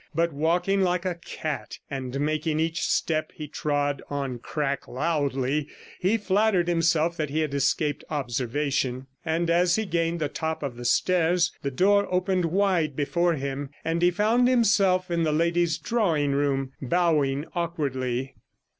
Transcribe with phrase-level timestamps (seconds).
[0.15, 5.67] But, walking like a cat, and making each step he trod on crack loudly,
[5.99, 10.75] he flattered himself that he had escaped observation; and as he gained the top of
[10.75, 15.77] the stairs the door opened wide before him, and he found himself in the lady's
[15.77, 18.33] drawing room, bowing awkwardly.